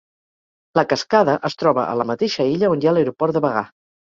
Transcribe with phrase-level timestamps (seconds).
[0.79, 3.67] La cascada es troba a la mateixa illa on hi ha l'aeroport de Vagar.